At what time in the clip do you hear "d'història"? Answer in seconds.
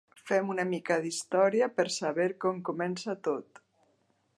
1.03-1.69